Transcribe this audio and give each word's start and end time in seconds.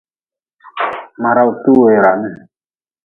Ma 1.21 1.31
rawte 1.35 1.71
weran. 1.81 2.21